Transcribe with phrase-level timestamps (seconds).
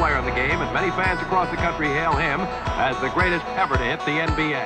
[0.00, 2.40] player in the game, and many fans across the country hail him
[2.80, 4.64] as the greatest ever to hit the NBA.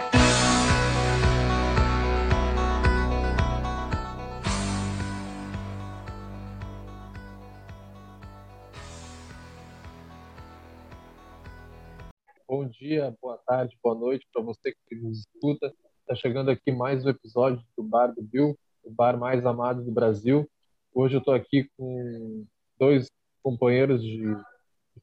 [12.48, 15.74] Bom dia, boa tarde, boa noite para você que nos escuta.
[16.02, 19.90] Está chegando aqui mais um episódio do Bar do Bill, o bar mais amado do
[19.90, 20.48] Brasil.
[20.94, 22.46] Hoje eu estou aqui com
[22.78, 23.10] dois
[23.42, 24.36] companheiros de,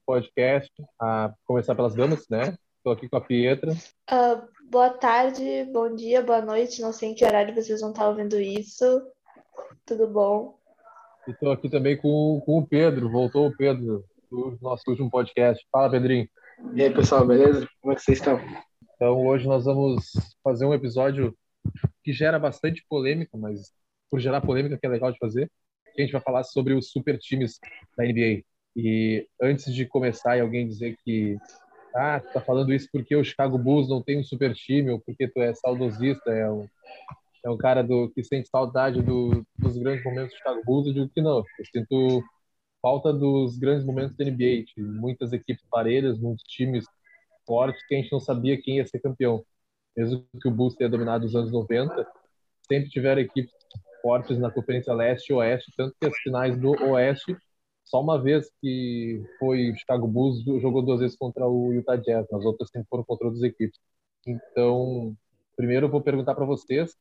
[0.06, 2.56] podcast, a começar pelas damas, né?
[2.78, 3.72] Estou aqui com a Pietra.
[3.72, 6.82] Uh, boa tarde, bom dia, boa noite.
[6.82, 9.02] Não sei em que horário vocês vão estar ouvindo isso.
[9.86, 10.58] Tudo bom?
[11.28, 13.10] Estou aqui também com, com o Pedro.
[13.10, 15.64] Voltou o Pedro do nosso último podcast.
[15.72, 16.28] Fala, Pedrinho.
[16.74, 17.68] E aí, pessoal, beleza?
[17.82, 18.40] Como é que vocês estão?
[18.96, 20.12] Então, hoje nós vamos
[20.44, 21.36] fazer um episódio
[22.04, 23.72] que gera bastante polêmica, mas
[24.10, 25.52] por gerar polêmica que é legal de fazer,
[25.98, 27.60] a gente vai falar sobre os super times
[27.98, 28.44] da NBA.
[28.76, 31.38] E antes de começar e alguém dizer que
[31.96, 35.00] ah, tu tá falando isso porque o Chicago Bulls não tem um super time ou
[35.00, 36.68] porque tu é saudosista, é um,
[37.44, 40.94] é um cara do que sente saudade do, dos grandes momentos do Chicago Bulls, eu
[40.94, 41.38] digo que não.
[41.38, 42.24] Eu sinto
[42.82, 46.86] falta dos grandes momentos da NBA, muitas equipes parelhas, muitos times
[47.46, 49.44] fortes que a gente não sabia quem ia ser campeão.
[49.96, 52.08] Mesmo que o Bulls tenha dominado os anos 90,
[52.68, 53.54] sempre tiveram equipes
[54.02, 57.36] fortes na Conferência Leste e Oeste, tanto que as finais do Oeste,
[57.84, 62.28] só uma vez que foi o Chicago Bulls jogou duas vezes contra o Utah Jazz,
[62.32, 63.80] nas outras sempre foram contra outras equipes.
[64.26, 65.16] Então,
[65.56, 66.96] primeiro eu vou perguntar para vocês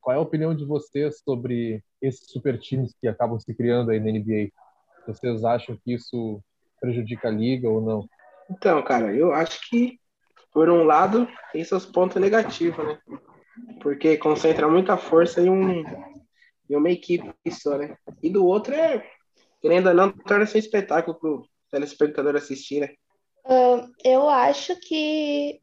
[0.00, 3.98] qual é a opinião de vocês sobre esses super times que acabam se criando aí
[3.98, 4.50] na NBA.
[5.06, 6.40] Vocês acham que isso
[6.80, 8.08] prejudica a liga ou não?
[8.50, 9.98] Então, cara, eu acho que
[10.52, 12.98] por um lado tem seus pontos negativos, né?
[13.82, 15.82] Porque concentra muita força em um
[16.70, 17.96] em uma equipe só, né?
[18.22, 19.04] E do outro é,
[19.60, 22.88] querendo ou não, torna-se um espetáculo para o telespectador assistir, né?
[23.44, 25.58] Uh, eu acho que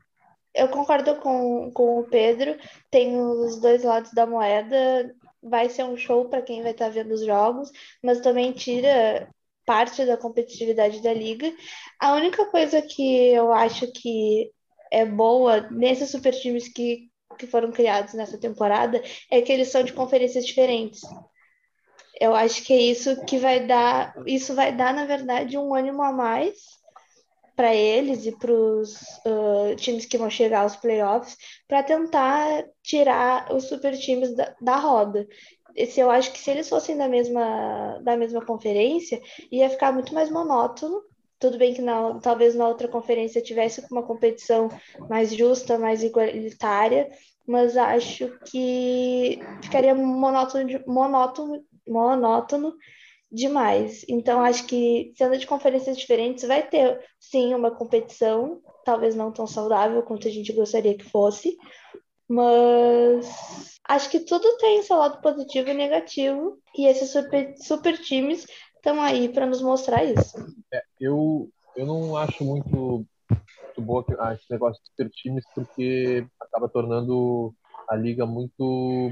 [0.53, 2.57] eu concordo com, com o Pedro,
[2.89, 5.13] tem os dois lados da moeda,
[5.43, 7.69] vai ser um show para quem vai estar tá vendo os jogos,
[8.01, 9.29] mas também tira
[9.65, 11.51] parte da competitividade da liga.
[11.99, 14.51] A única coisa que eu acho que
[14.91, 19.83] é boa nesses super times que que foram criados nessa temporada é que eles são
[19.83, 21.01] de conferências diferentes.
[22.19, 26.01] Eu acho que é isso que vai dar, isso vai dar, na verdade, um ânimo
[26.01, 26.55] a mais
[27.55, 28.93] para eles e para os
[29.25, 31.37] uh, times que vão chegar aos playoffs
[31.67, 35.27] para tentar tirar os super times da, da roda.
[35.75, 39.21] Esse, eu acho que se eles fossem da mesma, da mesma conferência,
[39.51, 41.01] ia ficar muito mais monótono
[41.39, 44.69] tudo bem que na, talvez na outra conferência tivesse uma competição
[45.09, 47.09] mais justa, mais igualitária,
[47.45, 52.73] mas acho que ficaria monótono, monótono, monótono
[53.31, 54.05] demais.
[54.07, 59.45] Então, acho que sendo de conferências diferentes, vai ter sim uma competição, talvez não tão
[59.45, 61.57] saudável quanto a gente gostaria que fosse,
[62.27, 68.45] mas acho que tudo tem seu lado positivo e negativo, e esses super, super times
[68.75, 70.37] estão aí para nos mostrar isso.
[70.73, 76.69] É, eu, eu não acho muito, muito boa esse negócio de super times, porque acaba
[76.69, 77.53] tornando
[77.89, 78.63] a liga muito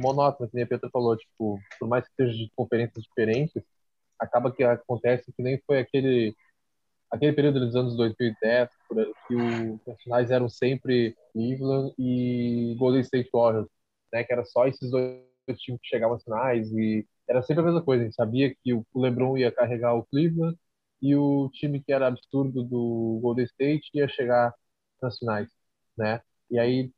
[0.01, 3.63] monótona, que nem a Petra falou, tipo, por mais que seja de conferências diferentes,
[4.19, 6.35] acaba que acontece que nem foi aquele
[7.11, 8.69] aquele período dos anos 2010,
[9.28, 13.67] que os finais eram sempre Cleveland e Golden State Warriors,
[14.11, 15.22] né, que era só esses dois
[15.59, 18.01] times que chegavam às finais e era sempre a mesma coisa.
[18.01, 20.57] A gente sabia que o LeBron ia carregar o Cleveland
[21.01, 24.53] e o time que era absurdo do Golden State ia chegar
[25.01, 25.50] nas finais,
[25.97, 26.22] né?
[26.50, 26.91] E aí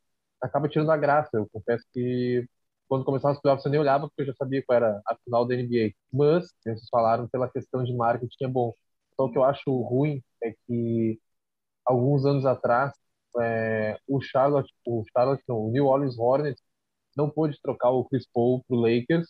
[0.45, 1.29] acaba tirando a graça.
[1.33, 2.45] Eu confesso que
[2.87, 5.45] quando começaram os playoffs eu nem olhava porque eu já sabia qual era a final
[5.47, 5.93] da NBA.
[6.13, 8.73] Mas, vocês falaram pela questão de marketing é bom.
[9.15, 11.19] Só o que eu acho ruim é que
[11.85, 12.93] alguns anos atrás
[13.41, 16.61] é, o Charlotte, o Charlotte, não, o New Orleans Hornets
[17.17, 19.27] não pôde trocar o Chris Paul pro Lakers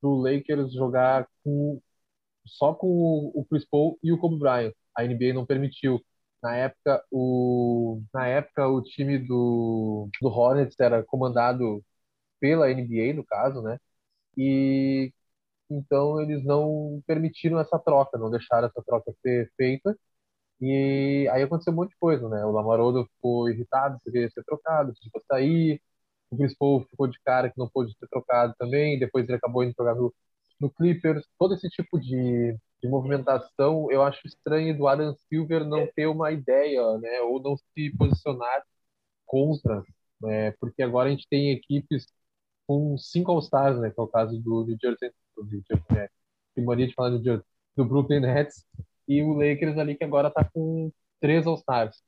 [0.00, 1.80] pro Lakers jogar com,
[2.46, 2.88] só com
[3.34, 4.72] o, Chris Paul e o Kobe Bryant.
[4.96, 6.00] A NBA não permitiu.
[6.42, 11.84] Na época, o, na época, o time do, do Hornets era comandado
[12.40, 13.78] pela NBA, no caso, né?
[14.36, 15.12] E
[15.70, 19.96] então eles não permitiram essa troca, não deixaram essa troca ser feita.
[20.60, 22.44] E aí aconteceu um monte de coisa, né?
[22.44, 25.80] O Lamarodo ficou irritado, queria ser trocado, pediu sair,
[26.30, 29.64] o Chris Paul ficou de cara que não pôde ser trocado também, depois ele acabou
[29.64, 30.12] indo jogar no,
[30.60, 31.24] no Clippers.
[31.38, 36.32] Todo esse tipo de, de movimentação, eu acho estranho do Adam Silver não ter uma
[36.32, 38.62] ideia, né, ou não se posicionar
[39.26, 39.82] contra,
[40.20, 42.06] né, porque agora a gente tem equipes
[42.66, 46.08] com cinco All-Stars, né, que é o caso do New Jersey, do New Jersey, né,
[46.54, 47.44] tem mania de falar do,
[47.76, 48.64] do Brooklyn Nets,
[49.08, 52.02] e o Lakers ali que agora está com três All-Stars.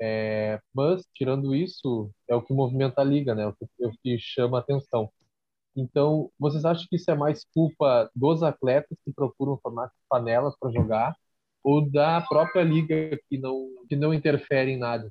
[0.00, 3.44] É, mas, tirando isso, é o que movimenta a liga, né?
[3.44, 5.10] É o que, é o que chama a atenção.
[5.76, 10.72] Então, vocês acham que isso é mais culpa dos atletas que procuram formar panelas para
[10.72, 11.16] jogar
[11.64, 15.08] ou da própria liga que não, que não interfere em nada?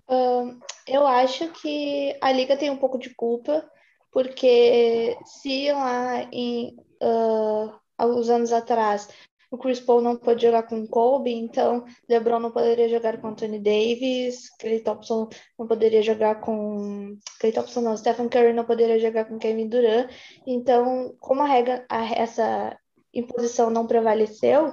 [0.87, 3.63] Eu acho que a liga tem um pouco de culpa,
[4.11, 9.07] porque se lá em uh, alguns anos atrás
[9.51, 13.27] o Chris Paul não pôde jogar com o Kobe, então LeBron não poderia jogar com
[13.27, 15.27] Anthony Davis, Clay Thompson
[15.59, 20.09] não poderia jogar com Clay Thompson não, Stephen Curry não poderia jogar com Kevin Durant.
[20.48, 22.80] Então, como a regra, a, essa
[23.13, 24.71] imposição não prevaleceu,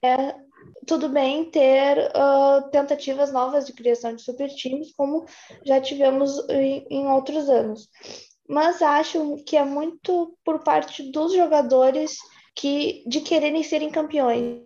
[0.00, 0.36] é
[0.86, 5.24] tudo bem ter uh, tentativas novas de criação de super times, como
[5.64, 7.88] já tivemos em, em outros anos.
[8.48, 12.16] Mas acho que é muito por parte dos jogadores
[12.54, 14.62] que de quererem serem campeões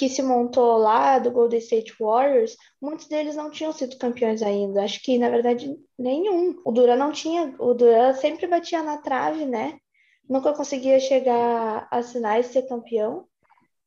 [0.00, 4.82] que se montou lá do Golden State Warriors, muitos deles não tinham sido campeões ainda.
[4.82, 6.58] Acho que, na verdade, nenhum.
[6.64, 7.54] O Duran não tinha.
[7.58, 9.78] O Duran sempre batia na trave, né?
[10.26, 13.26] Nunca conseguia chegar a sinais de ser campeão.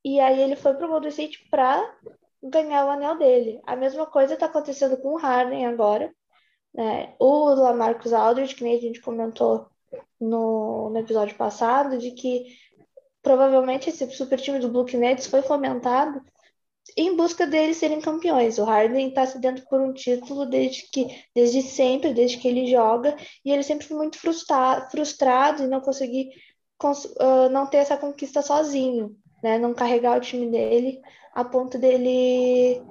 [0.05, 1.81] E aí ele foi pro Golden State para
[2.43, 3.59] ganhar o anel dele.
[3.65, 6.13] A mesma coisa está acontecendo com o Harden agora.
[6.73, 7.15] Né?
[7.17, 9.65] O Lamarcus Aldridge, que nem a gente comentou
[10.19, 12.55] no, no episódio passado, de que
[13.23, 16.21] provavelmente esse super time do Brooklyn Nets foi fomentado
[16.97, 18.57] em busca deles serem campeões.
[18.57, 22.67] O Harden está se dentro por um título desde que desde sempre, desde que ele
[22.69, 26.29] joga, e ele sempre foi muito frustra frustrado e não conseguir
[26.83, 29.57] uh, não ter essa conquista sozinho, né?
[29.57, 30.99] Não carregar o time dele
[31.33, 32.81] a ponto dele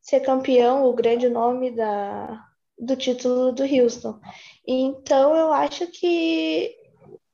[0.00, 2.44] ser campeão, o grande nome da,
[2.78, 4.18] do título do Houston.
[4.66, 6.74] Então eu acho que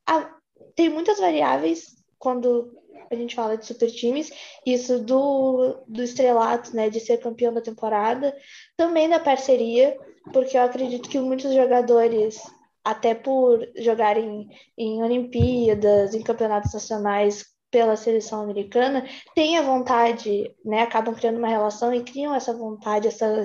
[0.07, 0.29] a,
[0.75, 2.71] tem muitas variáveis quando
[3.11, 4.31] a gente fala de super times,
[4.65, 8.37] isso do, do estrelato, né, de ser campeão da temporada,
[8.77, 9.99] também da parceria,
[10.33, 12.39] porque eu acredito que muitos jogadores,
[12.85, 20.83] até por jogarem em Olimpíadas, em campeonatos nacionais pela seleção americana, têm a vontade, né,
[20.83, 23.45] acabam criando uma relação e criam essa vontade, essa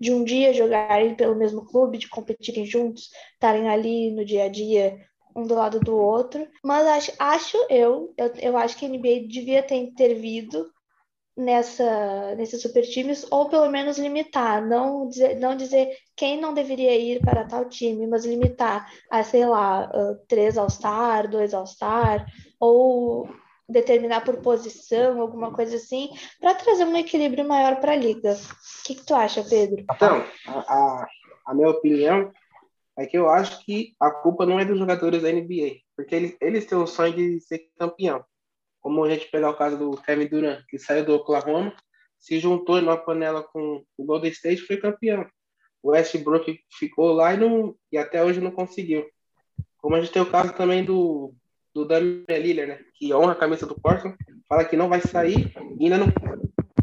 [0.00, 4.48] de um dia jogarem pelo mesmo clube, de competirem juntos, estarem ali no dia a
[4.48, 4.98] dia
[5.34, 6.46] um do lado do outro.
[6.62, 10.70] Mas acho, acho eu, eu, eu acho que a NBA devia ter intervido
[11.36, 16.94] nessa nesses super times ou pelo menos limitar, não dizer, não dizer quem não deveria
[16.94, 22.26] ir para tal time, mas limitar a sei lá uh, três All-Star, dois All-Star
[22.60, 23.28] ou
[23.68, 28.34] determinar por posição, alguma coisa assim, para trazer um equilíbrio maior para a liga.
[28.34, 29.84] O que, que, tu acha, Pedro?
[29.90, 31.06] Então, a, a,
[31.46, 32.30] a minha opinião
[32.96, 36.36] é que eu acho que a culpa não é dos jogadores da NBA, porque eles,
[36.40, 38.24] eles têm o sonho de ser campeão.
[38.80, 41.74] Como a gente pegar o caso do Kevin Durant, que saiu do Oklahoma,
[42.18, 45.26] se juntou numa panela com o Golden State e foi campeão.
[45.82, 49.04] O Westbrook ficou lá e, não, e até hoje não conseguiu.
[49.78, 51.34] Como a gente tem o caso também do,
[51.74, 52.84] do Damian Lillard, né?
[52.94, 54.16] que honra a camisa do Portland,
[54.48, 56.06] fala que não vai sair e ainda não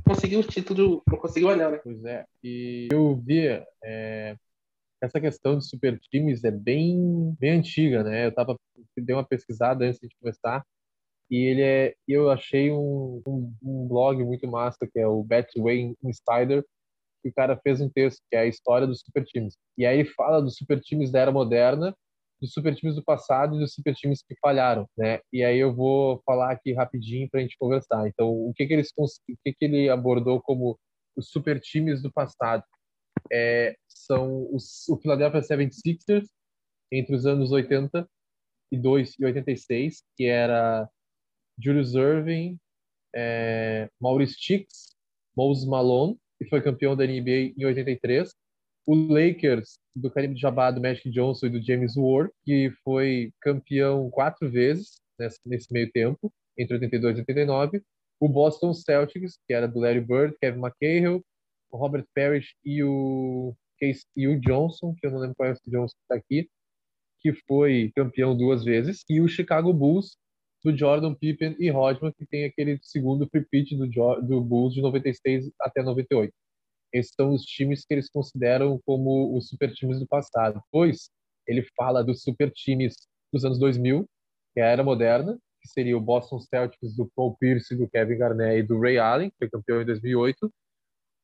[0.05, 1.79] conseguiu o título, não conseguiu o anel, né?
[1.83, 3.47] Pois é, e eu vi
[3.83, 4.35] é,
[5.01, 8.25] essa questão de super times é bem, bem antiga, né?
[8.27, 8.55] Eu tava
[8.97, 10.63] dei uma pesquisada antes de começar
[11.29, 15.95] e ele é, eu achei um, um, um blog muito massa que é o Betway
[16.03, 16.63] Insider
[17.21, 19.55] que o cara fez um texto que é a história dos super times.
[19.77, 21.95] E aí fala dos super times da era moderna,
[22.41, 25.19] dos super times do passado e dos super times que falharam, né?
[25.31, 28.07] E aí eu vou falar aqui rapidinho para a gente conversar.
[28.07, 29.05] Então, o que que eles o
[29.43, 30.79] que que ele abordou como
[31.15, 32.63] os super times do passado?
[33.31, 33.75] É,
[34.09, 36.27] são os, o Philadelphia 76ers
[36.91, 40.89] entre os anos 82 e 86, que era
[41.57, 42.57] Julius Irving,
[43.15, 44.95] é, Maurice Chicks,
[45.37, 48.33] Moses Malone, que foi campeão da NBA em 83,
[48.87, 54.09] o Lakers do Karim Jabbar, do Magic Johnson e do James Ward, que foi campeão
[54.09, 57.83] quatro vezes nesse, nesse meio tempo, entre 82 e 89,
[58.19, 61.23] o Boston Celtics, que era do Larry Bird, Kevin McHale,
[61.71, 65.53] o Robert Parrish e o Case, e o Johnson, que eu não lembro qual é
[65.53, 66.49] esse Johnson que está aqui,
[67.21, 70.17] que foi campeão duas vezes, e o Chicago Bulls,
[70.63, 73.87] do Jordan Pippen e Rodman, que tem aquele segundo repeat do,
[74.21, 76.33] do Bulls de 96 até 98.
[76.91, 80.61] Esses são os times que eles consideram como os super times do passado.
[80.65, 81.09] Depois,
[81.47, 82.95] ele fala dos super times
[83.31, 84.05] dos anos 2000,
[84.53, 88.17] que é a era moderna, que seria o Boston Celtics do Paul Pierce, do Kevin
[88.17, 90.51] Garnett e do Ray Allen, que foi campeão em 2008,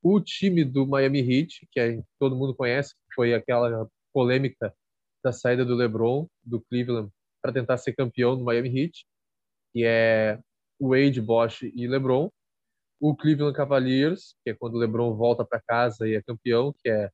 [0.08, 4.72] o time do Miami Heat, que é, todo mundo conhece, foi aquela polêmica
[5.24, 9.04] da saída do LeBron do Cleveland para tentar ser campeão do Miami Heat,
[9.74, 10.40] que é
[10.80, 12.30] Wade, Bosch e LeBron.
[13.00, 16.88] O Cleveland Cavaliers, que é quando o LeBron volta para casa e é campeão, que
[16.88, 17.10] é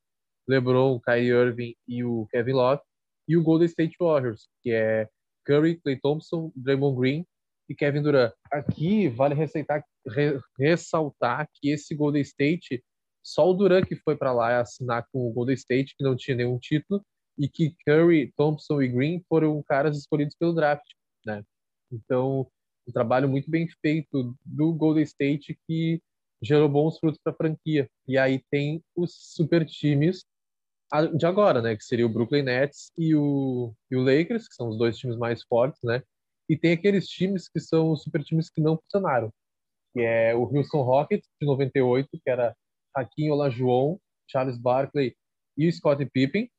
[0.46, 2.82] LeBron, Kyrie Irving e o Kevin Love.
[3.26, 5.08] E o Golden State Warriors, que é
[5.46, 7.26] Curry, Klay Thompson, Draymond Green
[7.70, 8.34] e Kevin Durant.
[8.52, 12.84] Aqui vale ressaltar, re, ressaltar que esse Golden State,
[13.24, 16.36] só o Durant que foi para lá assinar com o Golden State, que não tinha
[16.36, 17.04] nenhum título,
[17.38, 20.86] e que Curry, Thompson e Green foram caras escolhidos pelo draft,
[21.26, 21.44] né?
[21.92, 22.48] Então,
[22.88, 26.02] um trabalho muito bem feito do Golden State que
[26.42, 27.90] gerou bons frutos para a franquia.
[28.08, 30.26] E aí tem os super times
[31.16, 31.76] de agora, né?
[31.76, 35.18] Que seria o Brooklyn Nets e o, e o Lakers, que são os dois times
[35.18, 36.04] mais fortes, né?
[36.50, 39.32] E tem aqueles times que são os super times que não funcionaram,
[39.94, 42.56] que é o Houston Rockets, de 98, que era
[42.96, 43.98] Hakim Olajuwon,
[44.30, 45.16] Charles Barkley
[45.58, 46.50] e o Scottie Pippen,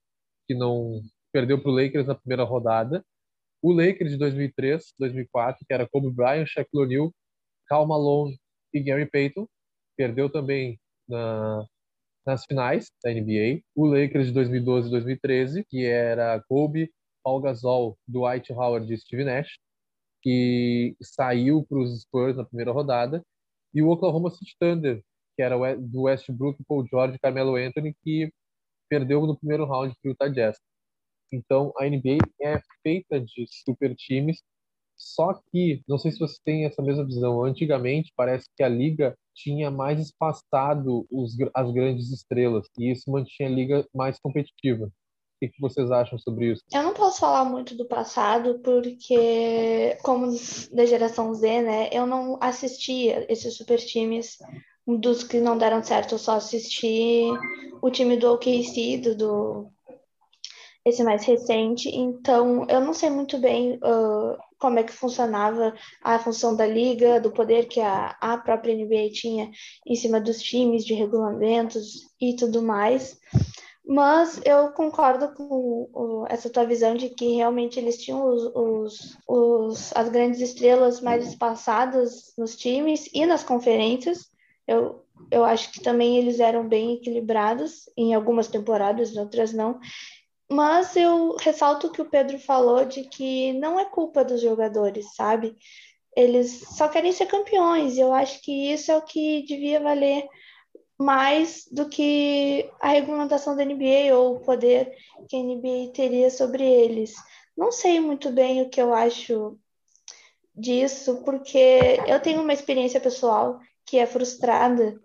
[0.47, 1.01] que não
[1.33, 3.05] perdeu para o Lakers na primeira rodada.
[3.63, 7.15] O Lakers de 2003, 2004, que era Kobe Bryant, Shaquille O'Neal,
[7.67, 8.37] Karl Malone
[8.75, 9.47] e Gary Payton,
[9.97, 11.65] perdeu também na,
[12.27, 13.63] nas finais da NBA.
[13.75, 16.91] O Lakers de 2012 e 2013, que era Kobe,
[17.23, 19.57] Paul Gasol, Dwight Howard e Steve Nash
[20.23, 23.23] que saiu para os Spurs na primeira rodada,
[23.75, 25.03] e o Oklahoma City Thunder,
[25.37, 28.33] que era do Westbrook, Paul George Carmelo Anthony, que
[28.89, 30.59] perdeu no primeiro round para o Utah Jazz.
[31.33, 34.43] Então, a NBA é feita de super times,
[34.97, 39.17] só que, não sei se você tem essa mesma visão, antigamente parece que a liga
[39.35, 44.91] tinha mais espaçado os, as grandes estrelas, e isso mantinha a liga mais competitiva
[45.43, 46.63] que, que vocês acham sobre isso?
[46.73, 50.33] Eu não posso falar muito do passado, porque, como
[50.73, 54.39] da geração Z, né, eu não assistia esses super times
[54.87, 57.25] dos que não deram certo, eu só assisti
[57.81, 59.67] o time do OKC, do, do
[60.85, 65.73] esse mais recente, então eu não sei muito bem uh, como é que funcionava
[66.03, 69.51] a função da liga, do poder que a, a própria NBA tinha
[69.87, 73.17] em cima dos times, de regulamentos e tudo mais.
[73.85, 79.97] Mas eu concordo com essa tua visão de que realmente eles tinham os, os, os,
[79.97, 84.31] as grandes estrelas mais espaçadas nos times e nas conferências.
[84.69, 89.81] Eu, eu acho que também eles eram bem equilibrados em algumas temporadas, em outras não.
[90.49, 95.15] Mas eu ressalto o que o Pedro falou de que não é culpa dos jogadores,
[95.15, 95.57] sabe?
[96.17, 97.99] Eles só querem ser campeões.
[97.99, 100.29] Eu acho que isso é o que devia valer
[101.03, 104.97] mais do que a regulamentação da NBA ou o poder
[105.29, 107.13] que a NBA teria sobre eles.
[107.57, 109.59] Não sei muito bem o que eu acho
[110.55, 115.01] disso, porque eu tenho uma experiência pessoal que é frustrada,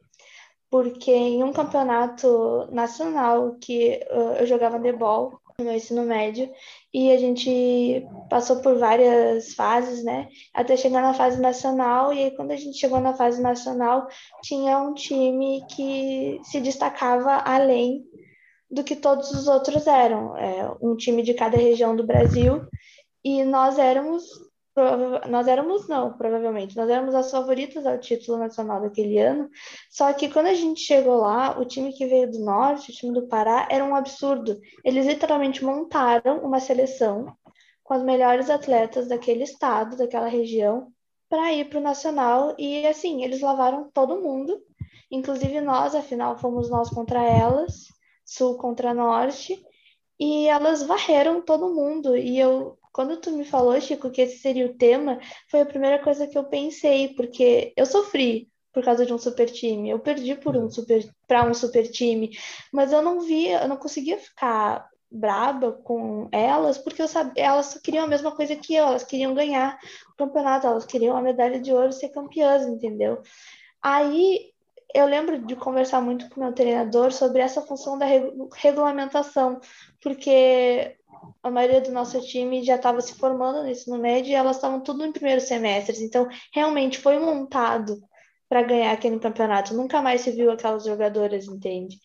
[0.70, 6.52] porque em um campeonato nacional que uh, eu jogava handebol, no meu ensino médio
[6.98, 10.28] e a gente passou por várias fases, né?
[10.52, 12.12] Até chegar na fase nacional.
[12.12, 14.08] E aí quando a gente chegou na fase nacional
[14.42, 18.04] tinha um time que se destacava além
[18.72, 22.66] do que todos os outros eram, é, um time de cada região do Brasil.
[23.24, 24.24] E nós éramos
[25.30, 29.50] nós éramos não, provavelmente, nós éramos as favoritas ao título nacional daquele ano,
[29.90, 33.14] só que quando a gente chegou lá, o time que veio do norte, o time
[33.14, 34.60] do Pará, era um absurdo.
[34.84, 37.36] Eles literalmente montaram uma seleção
[37.84, 40.92] com as melhores atletas daquele estado, daquela região,
[41.30, 42.54] para ir para o nacional.
[42.58, 44.62] E assim, eles lavaram todo mundo,
[45.10, 47.86] inclusive nós, afinal fomos nós contra elas,
[48.26, 49.58] sul contra norte,
[50.20, 52.18] e elas varreram todo mundo.
[52.18, 56.02] E eu quando tu me falou, Chico, que esse seria o tema, foi a primeira
[56.04, 59.90] coisa que eu pensei, porque eu sofri por causa de um super time.
[59.90, 60.70] Eu perdi por um uhum.
[60.70, 62.38] super para um super time,
[62.72, 67.76] mas eu não via, eu não conseguia ficar braba com elas, porque eu sabia, elas
[67.76, 69.80] queriam a mesma coisa que eu, elas queriam ganhar
[70.14, 73.22] o campeonato, elas queriam a medalha de ouro, ser campeãs, entendeu?
[73.82, 74.52] Aí
[74.94, 78.06] eu lembro de conversar muito com meu treinador sobre essa função da
[78.56, 79.60] regulamentação,
[80.02, 80.98] porque
[81.44, 84.82] a maioria do nosso time já estava se formando no ensino médio e elas estavam
[84.82, 86.02] tudo em primeiros semestres.
[86.02, 88.00] Então, realmente foi montado
[88.50, 89.74] para ganhar aquele campeonato.
[89.74, 92.00] Nunca mais se viu aquelas jogadoras, entende?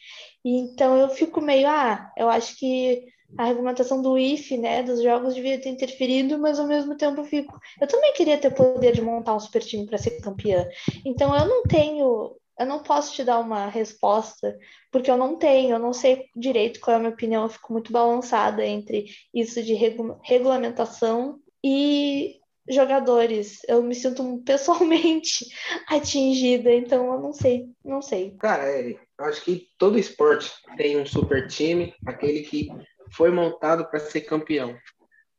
[0.45, 3.05] E, então eu fico meio, ah, eu acho que
[3.39, 7.25] a regulamentação do IF, né, dos jogos devia ter interferido, mas ao mesmo tempo eu
[7.25, 10.67] fico, eu também queria ter poder de montar um super time para ser campeã.
[11.05, 14.57] Então eu não tenho eu não posso te dar uma resposta,
[14.91, 17.73] porque eu não tenho, eu não sei direito qual é a minha opinião, eu fico
[17.73, 22.37] muito balançada entre isso de regu regulamentação e
[22.69, 23.59] jogadores.
[23.69, 25.47] Eu me sinto pessoalmente
[25.89, 28.37] atingida, então eu não sei, não sei.
[28.39, 32.69] Cara, eu acho que todo esporte tem um super time, aquele que
[33.11, 34.77] foi montado para ser campeão.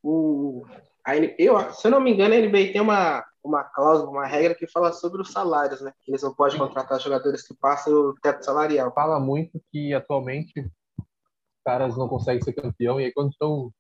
[0.04, 0.66] O,
[1.06, 4.56] a, eu, se eu não me engano, a NBA tem uma, uma cláusula, uma regra
[4.56, 5.94] que fala sobre os salários, né?
[6.08, 8.94] Eles não podem contratar jogadores que passem o teto salarial.
[8.94, 13.72] Fala muito que atualmente os caras não conseguem ser campeão e aí quando estão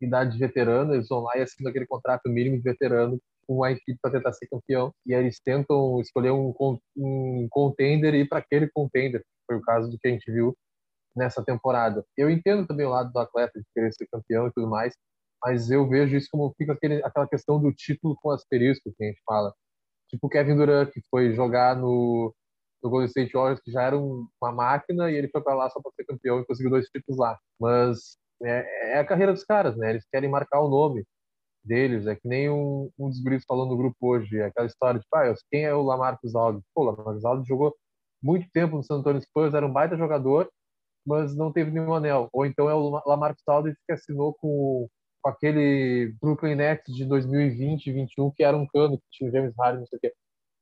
[0.00, 3.64] em idade de veterano, eles vão lá e assinam aquele contrato mínimo de veterano com
[3.64, 4.94] a equipe para tentar ser campeão.
[5.04, 6.54] E aí eles tentam escolher um,
[6.96, 9.24] um contender e ir para aquele contender.
[9.46, 10.56] Foi o caso do que a gente viu
[11.14, 12.04] nessa temporada.
[12.16, 14.94] Eu entendo também o lado do atleta de querer ser campeão e tudo mais,
[15.42, 19.06] mas eu vejo isso como fica aquele, aquela questão do título com asterisco que a
[19.08, 19.54] gente fala.
[20.08, 22.34] Tipo o Kevin Durant, que foi jogar no,
[22.82, 25.70] no Golden State Warriors, que já era um, uma máquina, e ele foi para lá
[25.70, 27.38] só para ser campeão e conseguiu dois títulos lá.
[27.60, 29.90] Mas é, é, a carreira dos caras, né?
[29.90, 31.04] Eles querem marcar o nome
[31.64, 32.06] deles.
[32.06, 35.06] É que nem um, um dos gritos falando no grupo hoje, é aquela história de,
[35.14, 36.66] ah, quem é o Lamarcus Aldridge?
[36.74, 37.74] Pô, o Lamarcus Aldridge jogou
[38.22, 40.50] muito tempo no San Antonio Spurs, era um baita jogador,
[41.06, 42.28] mas não teve nenhum anel.
[42.32, 44.88] Ou então é o Lamarcus Aldridge que assinou com
[45.22, 49.32] com aquele Brooklyn Nets de 2020 e 2021, que era um cano, que tinha o
[49.32, 50.12] James Harden, não sei o quê.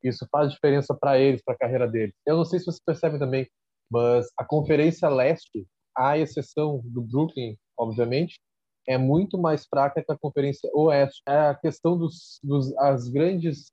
[0.03, 2.15] Isso faz diferença para eles, para a carreira deles.
[2.27, 3.49] Eu não sei se você percebe também,
[3.91, 8.39] mas a Conferência Leste, à exceção do Brooklyn, obviamente,
[8.87, 11.21] é muito mais fraca que a Conferência Oeste.
[11.29, 13.73] É a questão dos, dos as grandes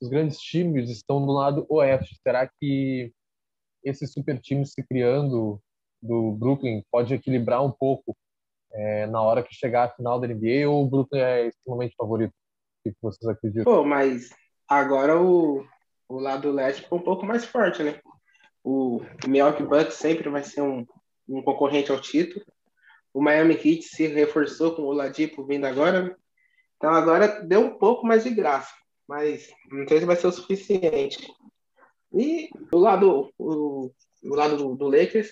[0.00, 2.18] os grandes times estão do lado oeste.
[2.22, 3.12] Será que
[3.84, 5.60] esse super time se criando
[6.02, 8.14] do Brooklyn pode equilibrar um pouco
[8.76, 12.32] é, na hora que chegar a final da NBA ou o Brooklyn é extremamente favorito?
[12.32, 13.64] O que vocês acreditam?
[13.64, 14.28] Pô, mas
[14.68, 15.64] agora o,
[16.08, 17.98] o lado leste ficou um pouco mais forte, né?
[18.62, 20.84] O Milwaukee Bucks sempre vai ser um,
[21.26, 22.44] um concorrente ao título.
[23.14, 26.14] O Miami Heat se reforçou com o Ladipo vindo agora.
[26.76, 28.74] Então agora deu um pouco mais de graça,
[29.08, 31.32] mas não sei se vai ser o suficiente.
[32.12, 33.90] E o lado, o,
[34.22, 35.30] o lado do, do Lakers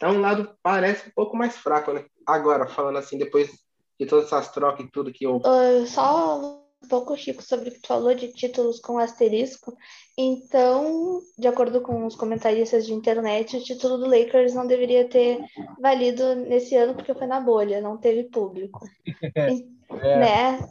[0.00, 2.04] é um lado parece um pouco mais fraco, né?
[2.26, 3.50] Agora, falando assim, depois
[3.98, 5.36] de todas essas trocas e tudo que eu.
[5.36, 9.76] Uh, só um pouco, Chico, sobre o que tu falou de títulos com asterisco.
[10.16, 15.38] Então, de acordo com os comentaristas de internet, o título do Lakers não deveria ter
[15.78, 18.80] valido nesse ano porque foi na bolha, não teve público.
[19.36, 20.18] é.
[20.18, 20.68] Né?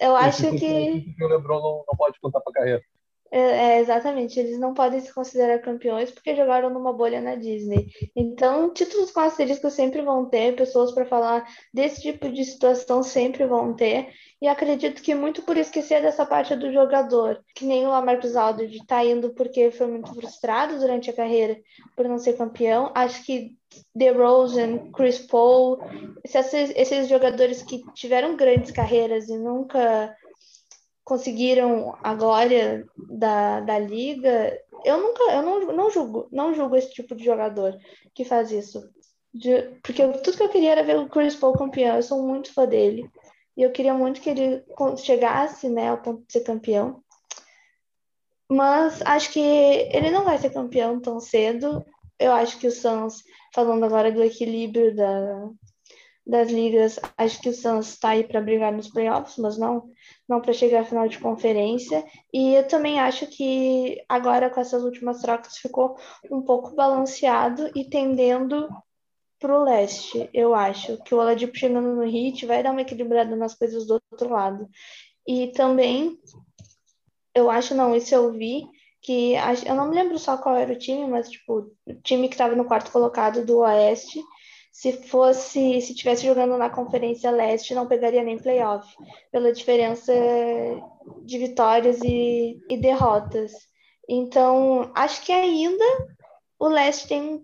[0.00, 1.14] Eu acho que.
[1.20, 2.82] O LeBron não, não pode contar para carreira.
[3.34, 7.90] É, é, exatamente, eles não podem se considerar campeões porque jogaram numa bolha na Disney.
[8.14, 13.46] Então, títulos com asterisco sempre vão ter, pessoas para falar desse tipo de situação sempre
[13.46, 14.10] vão ter.
[14.38, 18.76] E acredito que muito por esquecer dessa parte do jogador, que nem o Lamarcus Aldridge
[18.76, 21.58] está indo porque foi muito frustrado durante a carreira
[21.96, 22.92] por não ser campeão.
[22.94, 23.56] Acho que
[23.94, 25.78] DeRozan, Chris Paul,
[26.22, 30.14] esses, esses jogadores que tiveram grandes carreiras e nunca
[31.04, 36.92] conseguiram a glória da, da liga, eu nunca, eu não, não julgo, não julgo esse
[36.92, 37.78] tipo de jogador
[38.14, 38.88] que faz isso.
[39.34, 42.52] De, porque tudo que eu queria era ver o Chris Paul campeão, eu sou muito
[42.52, 43.08] fã dele.
[43.56, 44.64] E eu queria muito que ele
[44.96, 47.02] chegasse né, ao ponto de ser campeão.
[48.48, 51.84] Mas acho que ele não vai ser campeão tão cedo.
[52.18, 53.22] Eu acho que o Suns,
[53.54, 55.48] falando agora do equilíbrio da,
[56.24, 59.90] das ligas, acho que o Suns está aí para brigar nos playoffs, mas não,
[60.28, 62.04] não para chegar à final de conferência.
[62.32, 65.96] E eu também acho que agora com essas últimas trocas ficou
[66.30, 68.68] um pouco balanceado e tendendo
[69.38, 73.34] para o leste, eu acho que o Oladipo chegando no Heat vai dar uma equilibrada
[73.34, 74.68] nas coisas do outro lado.
[75.26, 76.16] E também,
[77.34, 78.64] eu acho, não, isso eu vi,
[79.00, 79.34] que
[79.66, 82.54] eu não me lembro só qual era o time, mas tipo, o time que estava
[82.54, 84.22] no quarto colocado do Oeste
[84.72, 88.88] se fosse, se tivesse jogando na Conferência Leste, não pegaria nem playoff,
[89.30, 90.12] pela diferença
[91.22, 93.52] de vitórias e, e derrotas.
[94.08, 95.84] Então, acho que ainda
[96.58, 97.34] o Leste tem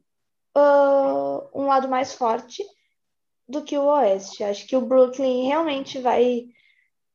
[0.56, 2.64] uh, um lado mais forte
[3.46, 4.42] do que o Oeste.
[4.42, 6.46] Acho que o Brooklyn realmente vai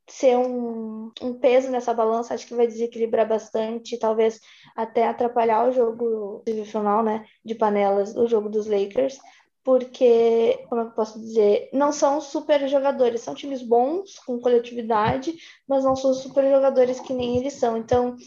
[0.07, 4.39] ser um, um peso nessa balança, acho que vai desequilibrar bastante, talvez
[4.75, 9.17] até atrapalhar o jogo final, né, de panelas, o jogo dos Lakers,
[9.63, 15.33] porque, como eu posso dizer, não são super jogadores, são times bons, com coletividade,
[15.67, 17.77] mas não são super jogadores que nem eles são.
[17.77, 18.17] Então,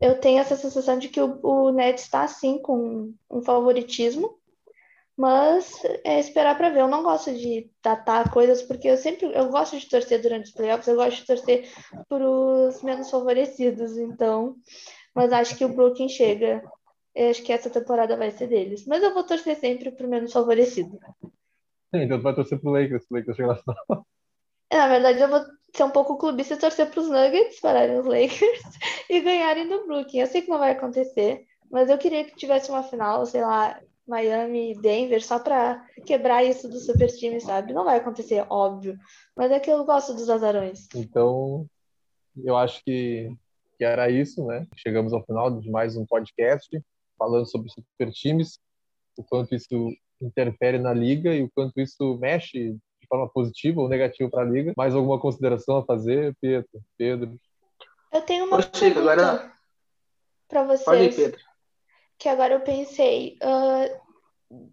[0.00, 4.38] eu tenho essa sensação de que o, o Nets está, assim, com um favoritismo,
[5.14, 6.80] mas é esperar para ver.
[6.80, 10.52] Eu não gosto de datar coisas, porque eu sempre eu gosto de torcer durante os
[10.52, 11.70] playoffs, eu gosto de torcer
[12.08, 14.56] para os menos favorecidos, então,
[15.14, 16.62] mas acho que o Brooklyn chega
[17.16, 18.86] eu acho que essa temporada vai ser deles.
[18.86, 21.00] Mas eu vou torcer sempre pro menos favorecido.
[21.92, 24.06] Então tu vai torcer pro Lakers, pro Lakers chegar na final.
[24.70, 25.40] Na verdade, eu vou
[25.74, 28.60] ser um pouco clubista e torcer pros Nuggets, pararem os Lakers
[29.08, 30.20] e ganharem do Brooklyn.
[30.20, 33.80] Eu sei que não vai acontecer, mas eu queria que tivesse uma final, sei lá,
[34.06, 37.72] Miami e Denver, só pra quebrar isso do super time, sabe?
[37.72, 38.98] Não vai acontecer, óbvio.
[39.34, 40.86] Mas é que eu gosto dos azarões.
[40.94, 41.66] Então,
[42.44, 43.30] eu acho que
[43.78, 44.66] que era isso, né?
[44.74, 46.82] Chegamos ao final de mais um podcast
[47.18, 48.58] falando sobre super times,
[49.16, 53.88] o quanto isso interfere na liga e o quanto isso mexe de forma positiva ou
[53.88, 54.72] negativa para a liga.
[54.76, 56.68] Mais alguma consideração a fazer, Pedro?
[56.96, 57.38] Pedro?
[58.12, 59.52] Eu tenho uma Chico, pergunta agora-
[60.48, 60.84] para vocês.
[60.84, 61.40] Pode ir, Pedro.
[62.18, 63.84] que agora eu pensei, ah,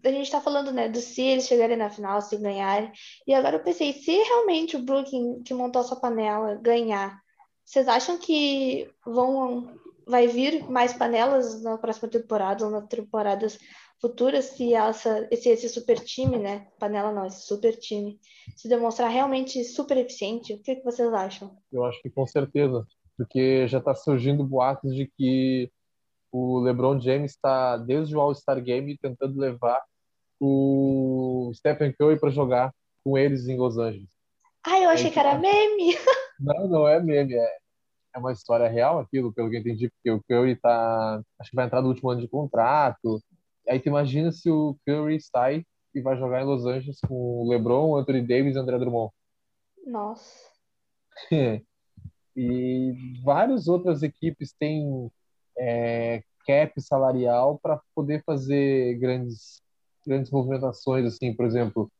[0.04, 2.90] a gente tá falando, né, do se eles chegarem na final, se ganharem,
[3.26, 7.20] e agora eu pensei, se realmente o Brooklyn, que montou essa panela, ganhar,
[7.64, 13.58] vocês acham que vão, vai vir mais panelas na próxima temporada ou nas temporadas
[14.00, 18.18] futuras, se essa, esse, esse super time, né, panela não, esse super time,
[18.54, 21.56] se demonstrar realmente super eficiente, o que, que vocês acham?
[21.72, 22.86] Eu acho que com certeza,
[23.16, 25.70] porque já está surgindo boatos de que
[26.30, 29.80] o LeBron James está desde o All-Star Game tentando levar
[30.40, 34.10] o Stephen Curry para jogar com eles em Los Angeles.
[34.66, 35.94] Ah, eu achei que era meme!
[36.40, 37.58] Não, não é meme, é,
[38.14, 41.56] é uma história real aquilo, pelo que eu entendi, porque o Curry tá, acho que
[41.56, 43.20] vai entrar no último ano de contrato.
[43.68, 47.48] Aí tu imagina se o Curry sai e vai jogar em Los Angeles com o
[47.48, 49.12] LeBron, Anthony Davis e André Drummond.
[49.86, 50.50] Nossa.
[52.36, 55.10] e várias outras equipes têm
[55.58, 59.62] é, cap salarial para poder fazer grandes
[60.06, 61.90] grandes movimentações assim por exemplo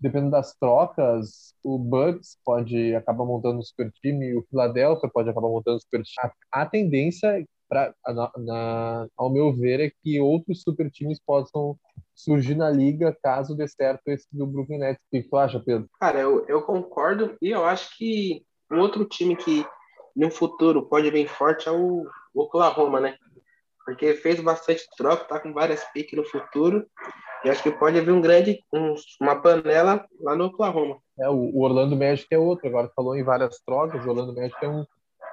[0.00, 5.48] dependendo das trocas o Bucks pode acabar montando um super time o Philadelphia pode acabar
[5.48, 10.20] montando um super time a, a tendência para na, na, ao meu ver é que
[10.20, 11.76] outros super times possam
[12.14, 15.88] surgir na liga caso dê certo esse do Brooklyn Nets o que tu acha Pedro
[16.00, 19.66] Cara, eu, eu concordo e eu acho que um outro time que
[20.18, 23.16] no futuro pode vir forte é o Oklahoma, né?
[23.84, 26.84] Porque fez bastante troca, tá com várias piques no futuro.
[27.44, 30.98] E acho que pode haver um grande, um, uma panela lá no Oklahoma.
[31.18, 34.68] É, o Orlando Magic é outro, agora falou em várias trocas, o Orlando Magic é,
[34.68, 34.84] um,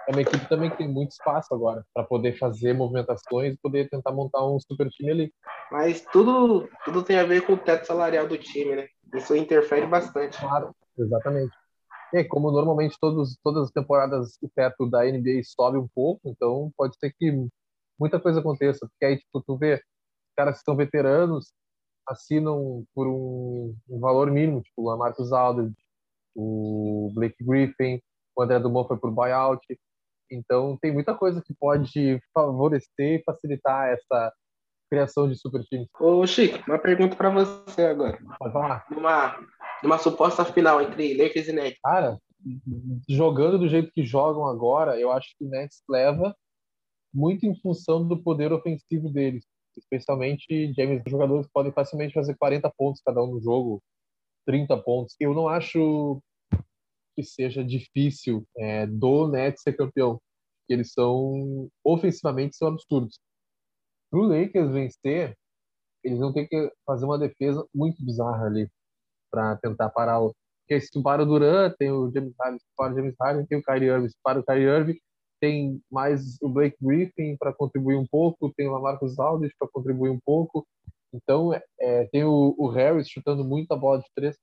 [0.07, 3.89] é uma equipe também que tem muito espaço agora para poder fazer movimentações e poder
[3.89, 5.33] tentar montar um super time ali.
[5.71, 8.87] Mas tudo, tudo tem a ver com o teto salarial do time, né?
[9.13, 10.37] Isso interfere bastante.
[10.39, 11.55] Claro, exatamente.
[12.13, 16.71] E como normalmente todos, todas as temporadas o teto da NBA sobe um pouco, então
[16.77, 17.47] pode ser que
[17.99, 19.81] muita coisa aconteça, porque aí tipo, tu vê,
[20.35, 21.51] caras que são veteranos
[22.07, 25.75] assinam por um, um valor mínimo, tipo o Lamarcus Aldridge,
[26.35, 28.01] o Blake Griffin,
[28.35, 29.65] o André Drummond foi por buyout,
[30.31, 34.33] então tem muita coisa que pode favorecer e facilitar essa
[34.89, 35.87] criação de super times.
[35.99, 38.17] Ô, Chico, uma pergunta para você agora.
[38.37, 38.85] Pode falar.
[38.89, 39.39] Numa,
[39.83, 42.17] numa suposta final entre Lakers e Nets, Cara,
[43.09, 46.35] jogando do jeito que jogam agora, eu acho que o Nets leva
[47.13, 49.45] muito em função do poder ofensivo deles.
[49.77, 53.81] Especialmente James, jogadores podem facilmente fazer 40 pontos cada um no jogo,
[54.45, 55.15] 30 pontos.
[55.19, 56.21] Eu não acho
[57.15, 60.21] que seja difícil é, do Nets ser campeão.
[60.67, 63.19] Eles são, ofensivamente, são absurdos.
[64.09, 65.37] Para o Lakers vencer,
[66.03, 68.69] eles vão ter que fazer uma defesa muito bizarra ali
[69.31, 70.35] para tentar parar o.
[70.61, 73.45] Porque se tu para o Durant, tem o James Harden, se para o James Harden,
[73.45, 74.99] tem o Kyrie Irving, se para o Kyrie Irving,
[75.39, 80.09] tem mais o Blake Griffin para contribuir um pouco, tem o Lamarcus Aldridge para contribuir
[80.09, 80.65] um pouco.
[81.13, 84.37] Então, é, tem o, o Harris chutando muita bola de três.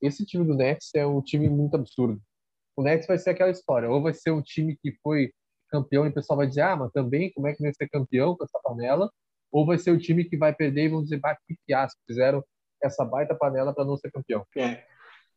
[0.00, 2.20] Esse time do Nets é um time muito absurdo.
[2.76, 5.32] O Nets vai ser aquela história, ou vai ser um time que foi
[5.70, 8.36] campeão e o pessoal vai dizer, ah, mas também como é que vai ser campeão
[8.36, 9.10] com essa panela?
[9.50, 12.44] Ou vai ser o time que vai perder e vão dizer, bah, que fiasco, fizeram
[12.82, 14.44] essa baita panela para não ser campeão.
[14.56, 14.84] é.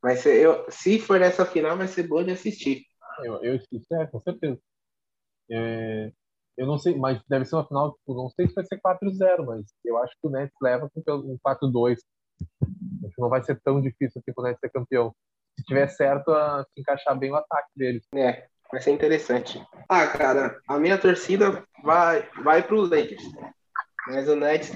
[0.02, 2.84] Vai ser, eu, se for essa final, vai ser bom de assistir.
[3.24, 4.60] Eu, eu isso é, com certeza.
[5.50, 6.12] É,
[6.58, 9.46] eu não sei, mas deve ser uma final, tipo, não sei se vai ser 4-0,
[9.46, 11.98] mas eu acho que o Nets leva com um 4-2.
[13.06, 15.14] Acho que não vai ser tão difícil assim, o Nets ser campeão.
[15.58, 18.06] Se tiver certo, a, se encaixar bem o ataque deles.
[18.14, 19.62] É, vai ser interessante.
[19.90, 23.24] Ah, cara, a minha torcida vai, vai pro Lakers.
[24.08, 24.72] Mas o Nets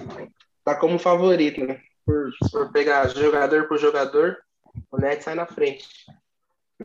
[0.64, 1.82] tá como favorito, né?
[2.06, 4.38] Por, por pegar jogador por jogador,
[4.92, 5.88] o Nets sai na frente.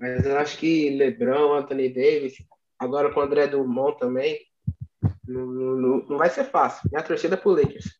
[0.00, 2.34] Mas eu acho que LeBron, Anthony Davis,
[2.84, 4.38] agora com o André Dumont também,
[5.26, 6.88] não, não, não vai ser fácil.
[6.90, 7.98] Minha torcida é pro Lakers.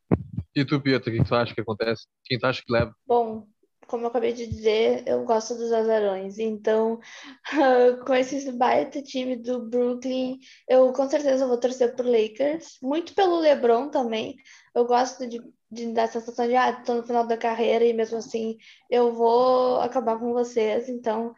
[0.55, 2.07] E tu, Pietro, o que tu acha que acontece?
[2.25, 2.95] Quem tu acha que leva?
[3.07, 3.47] Bom,
[3.87, 6.39] como eu acabei de dizer, eu gosto dos azarões.
[6.39, 7.01] Então,
[8.07, 12.79] com esse baita time do Brooklyn, eu com certeza vou torcer por Lakers.
[12.83, 14.37] Muito pelo LeBron também.
[14.75, 17.93] Eu gosto de, de dar a sensação de, ah, tô no final da carreira e
[17.93, 18.57] mesmo assim
[18.91, 20.89] eu vou acabar com vocês.
[20.89, 21.35] Então,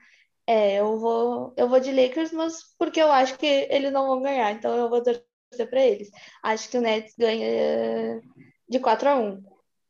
[0.47, 4.23] é, eu vou, eu vou de Lakers, mas porque eu acho que eles não vão
[4.23, 4.53] ganhar.
[4.53, 6.09] Então, eu vou torcer para eles.
[6.43, 8.21] Acho que o Nets ganha
[8.69, 9.43] de 4 a 1.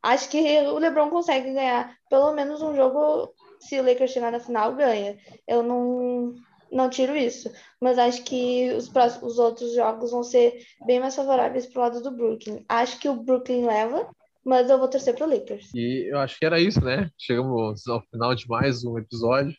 [0.03, 3.35] Acho que o LeBron consegue ganhar pelo menos um jogo.
[3.61, 5.19] Se o Lakers chegar na final, ganha.
[5.47, 6.35] Eu não,
[6.73, 7.53] não tiro isso.
[7.81, 12.03] Mas acho que os, próximos, os outros jogos vão ser bem mais favoráveis pro lado
[12.03, 12.65] do Brooklyn.
[12.69, 14.09] Acho que o Brooklyn leva,
[14.45, 15.71] mas eu vou torcer pro Lakers.
[15.75, 17.11] E eu acho que era isso, né?
[17.19, 19.55] Chegamos ao final de mais um episódio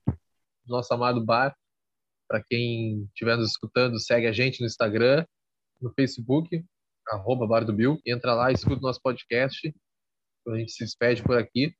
[0.67, 1.55] nosso amado bar.
[2.27, 5.25] Para quem estiver nos escutando, segue a gente no Instagram,
[5.81, 6.63] no Facebook,
[7.09, 7.99] arroba Bar do Bill.
[8.05, 9.73] Entra lá, escuta o nosso podcast.
[10.47, 11.73] A gente se despede por aqui.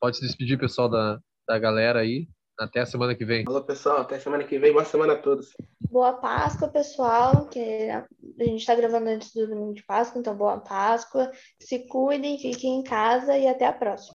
[0.00, 2.28] Pode se despedir, pessoal, da, da galera aí.
[2.58, 3.44] Até a semana que vem.
[3.44, 4.00] Falou, pessoal.
[4.02, 4.72] Até semana que vem.
[4.72, 5.52] Boa semana a todos.
[5.80, 7.48] Boa Páscoa, pessoal.
[7.48, 8.06] Que a
[8.40, 11.30] gente está gravando antes do domingo de Páscoa, então boa Páscoa.
[11.60, 14.14] Se cuidem, fiquem em casa e até a próxima.